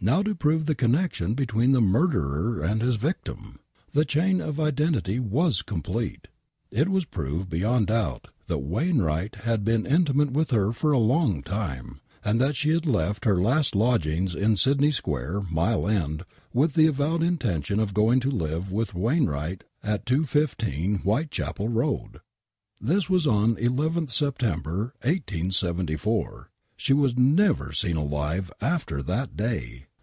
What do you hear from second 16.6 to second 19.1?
the avowed intention of going to live with"